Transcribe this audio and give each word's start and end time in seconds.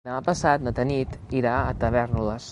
Demà 0.07 0.19
passat 0.27 0.63
na 0.67 0.71
Tanit 0.79 1.13
irà 1.41 1.51
a 1.67 1.75
Tavèrnoles. 1.85 2.39